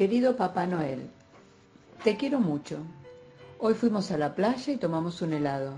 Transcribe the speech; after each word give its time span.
Querido 0.00 0.34
Papá 0.34 0.66
Noel, 0.66 1.10
te 2.02 2.16
quiero 2.16 2.40
mucho. 2.40 2.78
Hoy 3.58 3.74
fuimos 3.74 4.10
a 4.10 4.16
la 4.16 4.34
playa 4.34 4.72
y 4.72 4.78
tomamos 4.78 5.20
un 5.20 5.34
helado. 5.34 5.74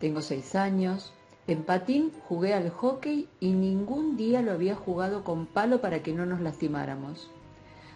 Tengo 0.00 0.22
seis 0.22 0.56
años. 0.56 1.12
En 1.46 1.62
patín 1.62 2.10
jugué 2.28 2.52
al 2.52 2.70
hockey 2.70 3.28
y 3.38 3.52
ningún 3.52 4.16
día 4.16 4.42
lo 4.42 4.50
había 4.50 4.74
jugado 4.74 5.22
con 5.22 5.46
palo 5.46 5.80
para 5.80 6.02
que 6.02 6.12
no 6.12 6.26
nos 6.26 6.40
lastimáramos. 6.40 7.30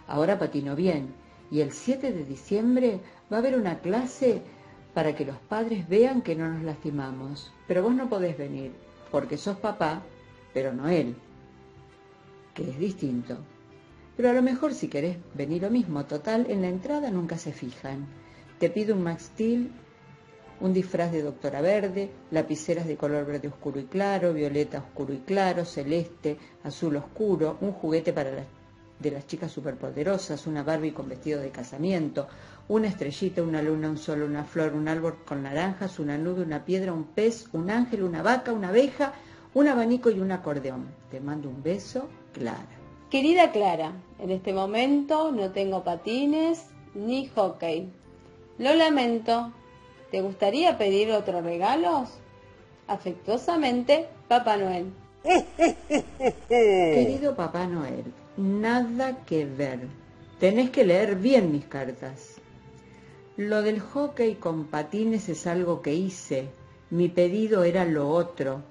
Ahora 0.07 0.39
patino 0.39 0.77
bien 0.77 1.13
y 1.51 1.61
el 1.61 1.73
7 1.73 2.13
de 2.13 2.25
diciembre 2.25 3.01
va 3.33 3.39
a 3.39 3.41
haber 3.41 3.59
una 3.59 3.81
clase 3.81 4.43
para 4.95 5.17
que 5.17 5.25
los 5.25 5.39
padres 5.39 5.89
vean 5.89 6.23
que 6.23 6.37
no 6.37 6.49
nos 6.49 6.63
lastimamos. 6.63 7.53
Pero 7.67 7.83
vos 7.83 7.97
no 7.97 8.09
podés 8.09 8.39
venir 8.39 8.71
porque 9.11 9.37
sos 9.37 9.57
papá, 9.57 10.03
pero 10.55 10.73
no 10.73 10.89
él, 10.89 11.17
que 12.55 12.63
es 12.63 12.79
distinto. 12.79 13.39
Pero 14.19 14.31
a 14.31 14.33
lo 14.33 14.43
mejor 14.43 14.75
si 14.75 14.89
querés 14.89 15.17
venir 15.35 15.63
lo 15.63 15.71
mismo, 15.71 16.05
total, 16.05 16.47
en 16.51 16.63
la 16.63 16.69
entrada 16.69 17.09
nunca 17.09 17.39
se 17.39 17.53
fijan. 17.53 18.05
Te 18.59 18.69
pido 18.69 18.97
un 18.97 19.05
Max 19.05 19.27
Steel, 19.27 19.71
un 20.61 20.73
disfraz 20.73 21.13
de 21.13 21.23
doctora 21.23 21.61
verde, 21.61 22.11
lapiceras 22.33 22.89
de 22.89 22.97
color 22.97 23.25
verde 23.25 23.47
oscuro 23.47 23.79
y 23.79 23.85
claro, 23.85 24.35
violeta 24.35 24.81
oscuro 24.81 25.15
y 25.15 25.19
claro, 25.19 25.65
celeste, 25.65 26.37
azul 26.65 26.97
oscuro, 26.97 27.59
un 27.61 27.71
juguete 27.71 28.13
para 28.13 28.45
de 28.99 29.11
las 29.13 29.25
chicas 29.29 29.53
superpoderosas, 29.53 30.49
una 30.49 30.65
Barbie 30.65 30.93
con 30.93 31.09
vestido 31.09 31.41
de 31.41 31.51
casamiento, 31.51 32.27
una 32.67 32.89
estrellita, 32.89 33.45
una 33.45 33.63
luna, 33.63 33.89
un 33.89 33.99
sol, 33.99 34.23
una 34.23 34.43
flor, 34.43 34.75
un 34.75 34.89
árbol 34.89 35.19
con 35.25 35.45
naranjas, 35.45 36.01
una 36.01 36.19
nube, 36.19 36.43
una 36.43 36.65
piedra, 36.65 36.93
un 36.93 37.05
pez, 37.05 37.47
un 37.53 37.71
ángel, 37.71 38.03
una 38.03 38.25
vaca, 38.25 38.53
una 38.53 38.71
abeja, 38.71 39.13
un 39.55 39.69
abanico 39.69 40.11
y 40.11 40.19
un 40.19 40.33
acordeón. 40.33 40.89
Te 41.09 41.21
mando 41.21 41.49
un 41.49 41.63
beso, 41.63 42.09
Clara. 42.33 42.78
Querida 43.11 43.53
Clara, 43.53 43.95
en 44.19 44.31
este 44.31 44.53
momento 44.53 45.33
no 45.33 45.51
tengo 45.51 45.83
patines 45.83 46.67
ni 46.95 47.27
hockey. 47.29 47.91
Lo 48.59 48.75
lamento. 48.75 49.51
¿Te 50.11 50.21
gustaría 50.21 50.77
pedir 50.77 51.13
otros 51.13 51.43
regalos? 51.43 52.11
Afectuosamente, 52.87 54.09
Papá 54.29 54.59
Noel. 54.59 54.93
Querido 56.49 57.35
Papá 57.35 57.67
Noel, 57.67 58.05
nada 58.37 59.25
que 59.25 59.47
ver. 59.47 59.81
Tenés 60.39 60.69
que 60.69 60.85
leer 60.85 61.17
bien 61.17 61.51
mis 61.51 61.65
cartas. 61.65 62.35
Lo 63.39 63.63
del 63.63 63.81
hockey 63.81 64.35
con 64.35 64.67
patines 64.67 65.31
es 65.31 65.47
algo 65.47 65.81
que 65.81 65.95
hice. 65.95 66.49
Mi 66.91 67.09
pedido 67.09 67.65
era 67.65 67.87
lo 67.87 68.11
otro. 68.11 68.63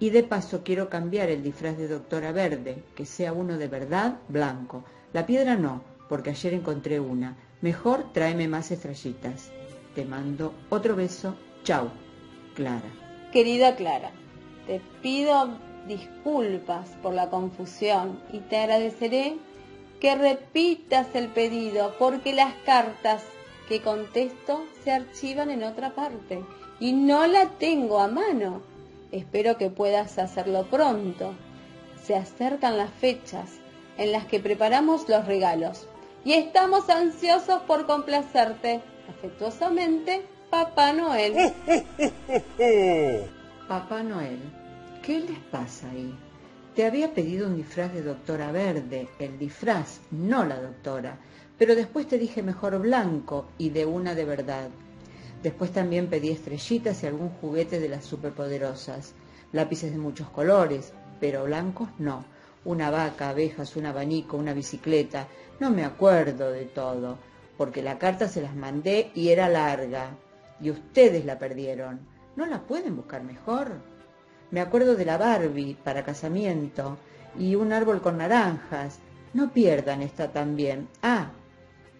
Y 0.00 0.10
de 0.10 0.22
paso 0.22 0.62
quiero 0.64 0.88
cambiar 0.88 1.28
el 1.28 1.42
disfraz 1.42 1.76
de 1.76 1.86
doctora 1.86 2.32
verde, 2.32 2.82
que 2.94 3.04
sea 3.04 3.34
uno 3.34 3.58
de 3.58 3.68
verdad 3.68 4.16
blanco. 4.28 4.82
La 5.12 5.26
piedra 5.26 5.56
no, 5.56 5.82
porque 6.08 6.30
ayer 6.30 6.54
encontré 6.54 6.98
una. 6.98 7.36
Mejor 7.60 8.12
tráeme 8.12 8.48
más 8.48 8.70
estrellitas. 8.70 9.52
Te 9.94 10.06
mando 10.06 10.54
otro 10.70 10.96
beso. 10.96 11.36
Chau, 11.64 11.90
Clara. 12.54 12.88
Querida 13.30 13.76
Clara, 13.76 14.10
te 14.66 14.80
pido 15.02 15.50
disculpas 15.86 16.88
por 17.02 17.12
la 17.12 17.28
confusión 17.28 18.20
y 18.32 18.38
te 18.38 18.56
agradeceré 18.56 19.36
que 20.00 20.14
repitas 20.14 21.14
el 21.14 21.28
pedido 21.28 21.94
porque 21.98 22.32
las 22.32 22.54
cartas 22.64 23.22
que 23.68 23.82
contesto 23.82 24.64
se 24.82 24.92
archivan 24.92 25.50
en 25.50 25.62
otra 25.62 25.94
parte 25.94 26.42
y 26.80 26.92
no 26.92 27.26
la 27.26 27.50
tengo 27.50 28.00
a 28.00 28.08
mano. 28.08 28.62
Espero 29.12 29.56
que 29.56 29.70
puedas 29.70 30.18
hacerlo 30.18 30.66
pronto. 30.66 31.34
Se 32.02 32.14
acercan 32.14 32.76
las 32.76 32.90
fechas 32.90 33.58
en 33.98 34.12
las 34.12 34.24
que 34.26 34.40
preparamos 34.40 35.08
los 35.08 35.26
regalos 35.26 35.88
y 36.24 36.34
estamos 36.34 36.88
ansiosos 36.88 37.62
por 37.62 37.86
complacerte. 37.86 38.80
Afectuosamente, 39.08 40.22
Papá 40.50 40.92
Noel. 40.92 41.52
Papá 43.68 44.02
Noel, 44.02 44.38
¿qué 45.02 45.20
les 45.20 45.38
pasa 45.50 45.90
ahí? 45.90 46.14
Te 46.74 46.86
había 46.86 47.12
pedido 47.12 47.48
un 47.48 47.56
disfraz 47.56 47.92
de 47.92 48.02
doctora 48.02 48.52
verde, 48.52 49.08
el 49.18 49.38
disfraz, 49.38 50.00
no 50.12 50.44
la 50.44 50.60
doctora, 50.60 51.18
pero 51.58 51.74
después 51.74 52.06
te 52.06 52.18
dije 52.18 52.42
mejor 52.42 52.78
blanco 52.78 53.48
y 53.58 53.70
de 53.70 53.86
una 53.86 54.14
de 54.14 54.24
verdad. 54.24 54.70
Después 55.42 55.72
también 55.72 56.08
pedí 56.08 56.30
estrellitas 56.30 57.02
y 57.02 57.06
algún 57.06 57.30
juguete 57.30 57.80
de 57.80 57.88
las 57.88 58.04
superpoderosas, 58.04 59.14
lápices 59.52 59.90
de 59.90 59.98
muchos 59.98 60.28
colores, 60.28 60.92
pero 61.18 61.44
blancos 61.44 61.88
no. 61.98 62.24
Una 62.64 62.90
vaca, 62.90 63.30
abejas, 63.30 63.74
un 63.76 63.86
abanico, 63.86 64.36
una 64.36 64.52
bicicleta. 64.52 65.28
No 65.58 65.70
me 65.70 65.84
acuerdo 65.84 66.50
de 66.50 66.66
todo, 66.66 67.16
porque 67.56 67.82
la 67.82 67.98
carta 67.98 68.28
se 68.28 68.42
las 68.42 68.54
mandé 68.54 69.10
y 69.14 69.30
era 69.30 69.48
larga. 69.48 70.10
Y 70.60 70.70
ustedes 70.70 71.24
la 71.24 71.38
perdieron. 71.38 72.00
¿No 72.36 72.44
la 72.44 72.60
pueden 72.60 72.96
buscar 72.96 73.22
mejor? 73.22 73.72
Me 74.50 74.60
acuerdo 74.60 74.94
de 74.94 75.06
la 75.06 75.16
Barbie 75.16 75.76
para 75.82 76.04
casamiento 76.04 76.98
y 77.38 77.54
un 77.54 77.72
árbol 77.72 78.02
con 78.02 78.18
naranjas. 78.18 78.98
No 79.32 79.52
pierdan 79.52 80.02
esta 80.02 80.32
también. 80.32 80.88
Ah, 81.02 81.30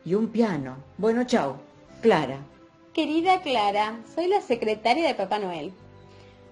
y 0.04 0.14
un 0.14 0.28
piano. 0.28 0.76
Bueno, 0.98 1.24
chao. 1.24 1.56
Clara. 2.02 2.38
Querida 2.92 3.40
Clara, 3.40 4.00
soy 4.16 4.26
la 4.26 4.40
secretaria 4.40 5.06
de 5.06 5.14
Papá 5.14 5.38
Noel. 5.38 5.72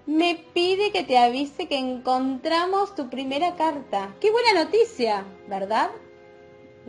Me 0.07 0.37
pide 0.55 0.93
que 0.93 1.03
te 1.03 1.19
avise 1.19 1.67
que 1.67 1.77
encontramos 1.77 2.95
tu 2.95 3.11
primera 3.11 3.57
carta. 3.57 4.15
¡Qué 4.21 4.31
buena 4.31 4.63
noticia! 4.63 5.25
¿Verdad? 5.49 5.91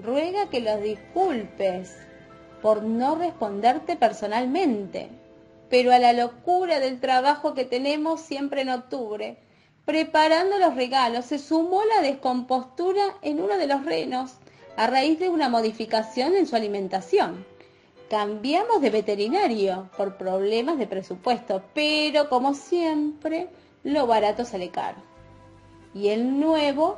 Ruega 0.03 0.51
que 0.51 0.59
los 0.59 0.83
disculpes 0.83 1.97
por 2.61 2.83
no 2.83 3.15
responderte 3.15 3.95
personalmente, 3.95 5.09
pero 5.67 5.91
a 5.93 5.97
la 5.97 6.13
locura 6.13 6.79
del 6.79 6.99
trabajo 6.99 7.55
que 7.55 7.66
tenemos 7.66 8.21
siempre 8.21 8.61
en 8.61 8.69
octubre, 8.69 9.39
preparando 9.83 10.59
los 10.59 10.75
regalos, 10.75 11.25
se 11.25 11.39
sumó 11.39 11.81
la 11.85 12.03
descompostura 12.03 13.16
en 13.23 13.41
uno 13.41 13.57
de 13.57 13.66
los 13.66 13.83
renos 13.83 14.35
a 14.77 14.85
raíz 14.85 15.17
de 15.17 15.29
una 15.29 15.49
modificación 15.49 16.35
en 16.35 16.45
su 16.45 16.55
alimentación. 16.55 17.48
Cambiamos 18.09 18.81
de 18.81 18.90
veterinario 18.90 19.90
por 19.96 20.18
problemas 20.18 20.80
de 20.80 20.88
presupuesto, 20.88 21.62
pero 21.75 22.28
como 22.28 22.56
siempre, 22.56 23.50
lo 23.84 24.08
barato 24.08 24.46
sale 24.46 24.70
caro. 24.70 24.97
Y 25.94 26.08
el 26.09 26.40
nuevo 26.40 26.97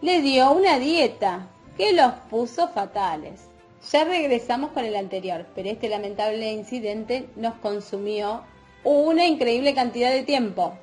le 0.00 0.20
dio 0.20 0.50
una 0.50 0.80
dieta 0.80 1.48
que 1.76 1.92
los 1.92 2.12
puso 2.28 2.66
fatales. 2.68 3.48
Ya 3.92 4.04
regresamos 4.04 4.70
con 4.72 4.84
el 4.84 4.96
anterior, 4.96 5.46
pero 5.54 5.68
este 5.68 5.88
lamentable 5.88 6.52
incidente 6.52 7.28
nos 7.36 7.54
consumió 7.58 8.42
una 8.82 9.26
increíble 9.26 9.74
cantidad 9.74 10.10
de 10.10 10.24
tiempo. 10.24 10.74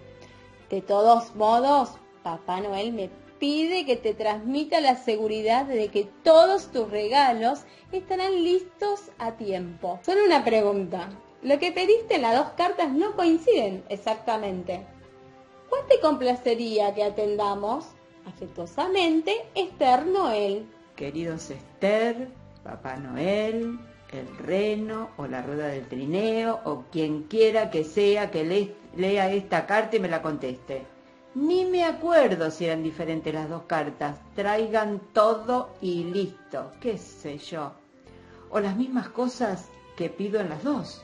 De 0.69 0.81
todos 0.81 1.35
modos, 1.35 1.91
Papá 2.23 2.61
Noel 2.61 2.93
me 2.93 3.09
pide 3.39 3.85
que 3.85 3.95
te 3.95 4.13
transmita 4.13 4.79
la 4.81 4.95
seguridad 4.95 5.65
de 5.65 5.89
que 5.89 6.07
todos 6.23 6.71
tus 6.71 6.89
regalos 6.89 7.63
estarán 7.91 8.43
listos 8.43 9.11
a 9.17 9.33
tiempo. 9.33 9.99
Solo 10.03 10.25
una 10.25 10.43
pregunta. 10.43 11.09
Lo 11.41 11.59
que 11.59 11.71
pediste 11.71 12.15
en 12.15 12.23
las 12.23 12.35
dos 12.35 12.49
cartas 12.57 12.91
no 12.91 13.15
coinciden 13.15 13.83
exactamente. 13.89 14.85
¿Cuál 15.69 15.81
te 15.87 15.99
complacería 15.99 16.93
que 16.93 17.03
atendamos? 17.03 17.85
Afectuosamente, 18.25 19.31
Esther 19.53 20.07
Noel. 20.07 20.65
Queridos 20.95 21.51
Esther, 21.51 22.29
Papá 22.63 22.95
Noel, 22.97 23.77
el 24.11 24.37
reno 24.39 25.09
o 25.17 25.27
la 25.27 25.41
rueda 25.41 25.67
del 25.67 25.87
trineo 25.87 26.61
o 26.63 26.85
quien 26.91 27.23
quiera 27.23 27.69
que 27.69 27.83
sea 27.83 28.31
que 28.31 28.43
le, 28.43 28.75
lea 28.95 29.31
esta 29.31 29.65
carta 29.65 29.97
y 29.97 29.99
me 29.99 30.07
la 30.07 30.21
conteste. 30.21 30.94
Ni 31.35 31.65
me 31.65 31.83
acuerdo 31.83 32.49
si 32.49 32.65
eran 32.65 32.81
diferentes 32.81 33.33
las 33.33 33.49
dos 33.49 33.63
cartas. 33.67 34.17
Traigan 34.35 35.01
todo 35.13 35.75
y 35.81 36.05
listo, 36.05 36.71
qué 36.79 36.97
sé 36.97 37.37
yo. 37.37 37.73
O 38.49 38.61
las 38.61 38.77
mismas 38.77 39.09
cosas 39.09 39.69
que 39.97 40.09
pido 40.09 40.39
en 40.39 40.47
las 40.47 40.63
dos. 40.63 41.03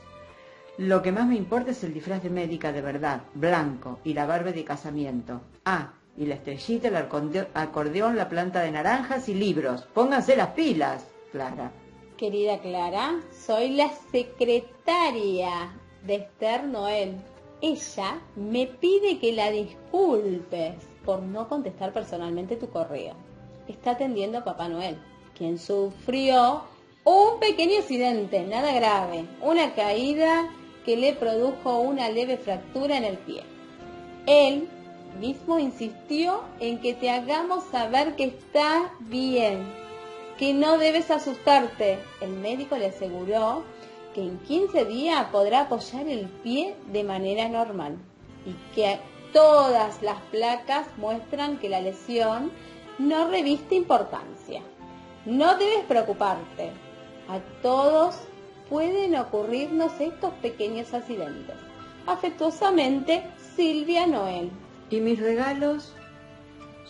Lo 0.78 1.02
que 1.02 1.12
más 1.12 1.26
me 1.26 1.36
importa 1.36 1.72
es 1.72 1.84
el 1.84 1.92
disfraz 1.92 2.22
de 2.22 2.30
médica 2.30 2.72
de 2.72 2.80
verdad, 2.80 3.20
blanco, 3.34 3.98
y 4.04 4.14
la 4.14 4.24
barba 4.24 4.52
de 4.52 4.64
casamiento. 4.64 5.42
Ah, 5.66 5.92
y 6.16 6.24
la 6.24 6.36
estrellita, 6.36 6.88
el 6.88 6.96
acordeón, 6.96 8.16
la 8.16 8.28
planta 8.30 8.60
de 8.60 8.70
naranjas 8.70 9.28
y 9.28 9.34
libros. 9.34 9.86
Pónganse 9.92 10.34
las 10.34 10.48
pilas, 10.48 11.06
Clara. 11.30 11.72
querida 12.16 12.58
Clara. 12.58 13.20
Soy 13.32 13.70
la 13.70 13.90
secretaria 14.10 15.72
de 16.06 16.14
Esther 16.14 16.64
Noel. 16.64 17.16
Ella 17.62 18.20
me 18.34 18.66
pide 18.66 19.20
que 19.20 19.32
la 19.32 19.52
disculpes 19.52 20.74
por 21.04 21.22
no 21.22 21.48
contestar 21.48 21.92
personalmente 21.92 22.56
tu 22.56 22.68
correo. 22.68 23.14
Está 23.68 23.92
atendiendo 23.92 24.38
a 24.38 24.44
Papá 24.44 24.68
Noel, 24.68 24.98
quien 25.38 25.60
sufrió 25.60 26.64
un 27.04 27.38
pequeño 27.38 27.78
accidente, 27.78 28.42
nada 28.42 28.72
grave, 28.72 29.26
una 29.40 29.74
caída 29.74 30.50
que 30.84 30.96
le 30.96 31.12
produjo 31.12 31.78
una 31.78 32.08
leve 32.08 32.36
fractura 32.36 32.96
en 32.96 33.04
el 33.04 33.18
pie. 33.18 33.44
Él 34.26 34.68
mismo 35.20 35.60
insistió 35.60 36.40
en 36.58 36.80
que 36.80 36.94
te 36.94 37.10
hagamos 37.10 37.62
saber 37.70 38.16
que 38.16 38.24
está 38.24 38.92
bien, 38.98 39.64
que 40.36 40.52
no 40.52 40.78
debes 40.78 41.12
asustarte. 41.12 41.98
El 42.20 42.30
médico 42.30 42.76
le 42.76 42.86
aseguró 42.86 43.62
que 44.14 44.22
en 44.22 44.38
15 44.38 44.84
días 44.84 45.26
podrá 45.32 45.62
apoyar 45.62 46.06
el 46.08 46.28
pie 46.28 46.76
de 46.92 47.04
manera 47.04 47.48
normal 47.48 47.96
y 48.44 48.52
que 48.74 48.98
todas 49.32 50.02
las 50.02 50.20
placas 50.30 50.86
muestran 50.96 51.58
que 51.58 51.68
la 51.68 51.80
lesión 51.80 52.52
no 52.98 53.28
reviste 53.28 53.74
importancia. 53.74 54.62
No 55.24 55.56
debes 55.56 55.84
preocuparte. 55.86 56.72
A 57.28 57.38
todos 57.62 58.16
pueden 58.68 59.16
ocurrirnos 59.16 59.92
estos 60.00 60.32
pequeños 60.34 60.92
accidentes. 60.92 61.56
Afectuosamente, 62.06 63.22
Silvia 63.54 64.06
Noel. 64.06 64.50
¿Y 64.90 65.00
mis 65.00 65.20
regalos? 65.20 65.94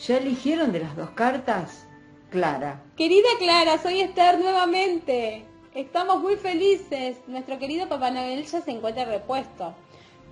¿Ya 0.06 0.16
eligieron 0.16 0.72
de 0.72 0.80
las 0.80 0.96
dos 0.96 1.10
cartas? 1.10 1.86
Clara. 2.30 2.82
Querida 2.96 3.28
Clara, 3.38 3.78
soy 3.78 4.00
Esther 4.00 4.38
nuevamente. 4.38 5.44
Estamos 5.74 6.20
muy 6.20 6.36
felices. 6.36 7.16
Nuestro 7.26 7.58
querido 7.58 7.88
Papá 7.88 8.10
Noel 8.10 8.44
ya 8.44 8.60
se 8.60 8.70
encuentra 8.70 9.06
repuesto. 9.06 9.74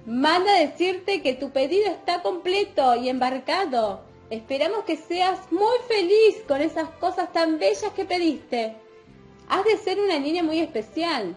Manda 0.05 0.53
decirte 0.53 1.23
que 1.23 1.33
tu 1.33 1.51
pedido 1.51 1.87
está 1.91 2.21
completo 2.21 2.95
y 2.97 3.09
embarcado. 3.09 4.03
Esperamos 4.29 4.85
que 4.85 4.99
seas 4.99 5.51
muy 5.51 5.79
feliz 5.89 6.43
con 6.47 6.61
esas 6.61 6.91
cosas 6.91 7.33
tan 7.33 7.59
bellas 7.59 7.91
que 7.97 8.05
pediste. 8.05 8.77
Has 9.49 9.65
de 9.65 9.79
ser 9.79 9.99
una 9.99 10.19
niña 10.19 10.43
muy 10.43 10.59
especial 10.59 11.35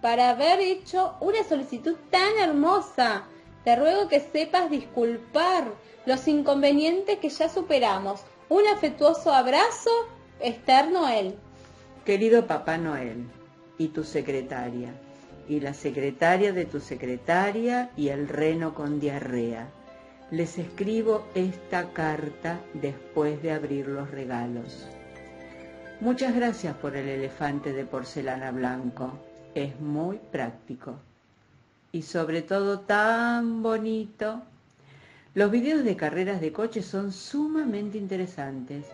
para 0.00 0.30
haber 0.30 0.58
hecho 0.58 1.14
una 1.20 1.44
solicitud 1.44 1.94
tan 2.10 2.38
hermosa. 2.40 3.28
Te 3.62 3.76
ruego 3.76 4.08
que 4.08 4.18
sepas 4.18 4.68
disculpar 4.68 5.72
los 6.06 6.26
inconvenientes 6.26 7.20
que 7.20 7.28
ya 7.28 7.48
superamos. 7.48 8.22
Un 8.48 8.66
afectuoso 8.66 9.32
abrazo, 9.32 9.90
Esther 10.40 10.90
Noel. 10.90 11.38
Querido 12.04 12.48
Papá 12.48 12.78
Noel, 12.78 13.26
y 13.78 13.88
tu 13.88 14.02
secretaria, 14.02 14.92
y 15.48 15.60
la 15.60 15.72
secretaria 15.72 16.52
de 16.52 16.64
tu 16.64 16.80
secretaria 16.80 17.90
y 17.96 18.08
el 18.08 18.26
reno 18.26 18.74
con 18.74 18.98
diarrea. 18.98 19.68
Les 20.32 20.58
escribo 20.58 21.28
esta 21.36 21.92
carta 21.92 22.58
después 22.74 23.40
de 23.40 23.52
abrir 23.52 23.86
los 23.86 24.10
regalos. 24.10 24.88
Muchas 26.00 26.34
gracias 26.34 26.74
por 26.74 26.96
el 26.96 27.08
elefante 27.08 27.72
de 27.72 27.84
porcelana 27.84 28.50
blanco. 28.50 29.12
Es 29.54 29.78
muy 29.78 30.18
práctico. 30.32 30.96
Y 31.92 32.02
sobre 32.02 32.42
todo 32.42 32.80
tan 32.80 33.62
bonito. 33.62 34.42
Los 35.34 35.52
videos 35.52 35.84
de 35.84 35.94
carreras 35.94 36.40
de 36.40 36.52
coches 36.52 36.84
son 36.84 37.12
sumamente 37.12 37.96
interesantes. 37.96 38.86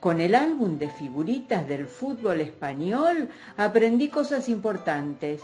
Con 0.00 0.20
el 0.20 0.34
álbum 0.34 0.78
de 0.78 0.90
figuritas 0.90 1.66
del 1.66 1.86
fútbol 1.86 2.42
español 2.42 3.30
aprendí 3.56 4.08
cosas 4.08 4.48
importantes. 4.50 5.40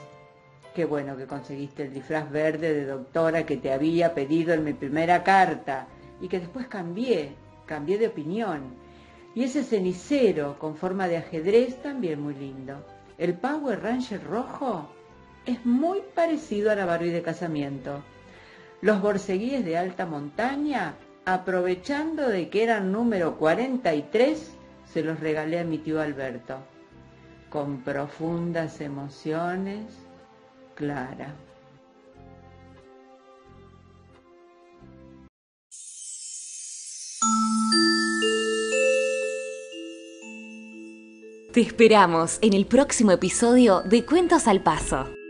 Qué 0.74 0.84
bueno 0.84 1.16
que 1.16 1.26
conseguiste 1.26 1.84
el 1.84 1.94
disfraz 1.94 2.30
verde 2.30 2.74
de 2.74 2.84
doctora 2.84 3.46
que 3.46 3.56
te 3.56 3.72
había 3.72 4.14
pedido 4.14 4.52
en 4.52 4.62
mi 4.64 4.74
primera 4.74 5.24
carta 5.24 5.86
y 6.20 6.28
que 6.28 6.38
después 6.38 6.66
cambié, 6.66 7.32
cambié 7.64 7.96
de 7.96 8.08
opinión. 8.08 8.74
Y 9.34 9.44
ese 9.44 9.64
cenicero 9.64 10.58
con 10.58 10.76
forma 10.76 11.08
de 11.08 11.16
ajedrez 11.16 11.80
también 11.80 12.20
muy 12.20 12.34
lindo. 12.34 12.84
El 13.16 13.34
Power 13.34 13.82
Ranger 13.82 14.22
rojo 14.22 14.86
es 15.46 15.64
muy 15.64 16.02
parecido 16.14 16.70
a 16.70 16.74
la 16.74 16.84
Barbie 16.84 17.10
de 17.10 17.22
casamiento. 17.22 18.02
Los 18.82 19.00
borceguíes 19.00 19.64
de 19.64 19.78
alta 19.78 20.04
montaña 20.04 20.94
aprovechando 21.24 22.28
de 22.28 22.48
que 22.48 22.62
eran 22.62 22.92
número 22.92 23.38
43, 23.38 24.52
se 24.92 25.02
los 25.02 25.20
regalé 25.20 25.60
a 25.60 25.64
mi 25.64 25.78
tío 25.78 26.00
Alberto. 26.00 26.58
Con 27.50 27.82
profundas 27.82 28.80
emociones, 28.80 29.84
Clara. 30.74 31.34
Te 41.52 41.60
esperamos 41.60 42.38
en 42.40 42.54
el 42.54 42.64
próximo 42.64 43.12
episodio 43.12 43.82
de 43.82 44.06
Cuentos 44.06 44.48
al 44.48 44.62
Paso. 44.62 45.21